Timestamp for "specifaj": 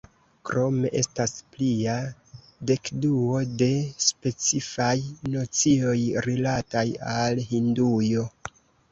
4.05-4.87